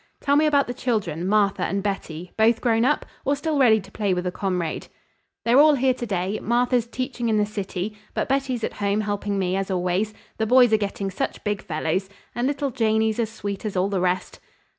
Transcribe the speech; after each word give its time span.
"Tell 0.19 0.35
me 0.35 0.47
about 0.47 0.65
the 0.65 0.73
children, 0.73 1.27
Martha 1.27 1.61
and 1.61 1.83
Betty; 1.83 2.31
both 2.35 2.59
grown 2.59 2.85
up? 2.85 3.05
Or 3.23 3.35
still 3.35 3.59
ready 3.59 3.79
to 3.81 3.91
play 3.91 4.15
with 4.15 4.25
a 4.25 4.31
comrade?" 4.31 4.87
"They're 5.45 5.59
all 5.59 5.75
here 5.75 5.93
to 5.93 6.05
day. 6.07 6.39
Martha's 6.41 6.87
teaching 6.87 7.29
in 7.29 7.37
the 7.37 7.45
city, 7.45 7.95
but 8.15 8.27
Betty's 8.27 8.63
at 8.63 8.73
home 8.81 9.01
helping 9.01 9.37
me, 9.37 9.55
as 9.55 9.69
always. 9.69 10.15
The 10.39 10.47
boys 10.47 10.73
are 10.73 10.77
getting 10.77 11.11
such 11.11 11.43
big 11.43 11.61
fellows, 11.61 12.09
and 12.33 12.47
little 12.47 12.71
Janey's 12.71 13.19
as 13.19 13.29
sweet 13.31 13.63
as 13.63 13.77
all 13.77 13.89
the 13.89 14.01
rest." 14.01 14.39